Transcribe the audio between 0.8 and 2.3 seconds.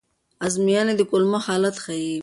د کولمو حالت ښيي.